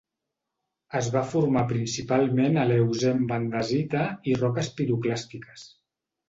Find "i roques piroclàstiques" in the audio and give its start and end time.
4.33-5.69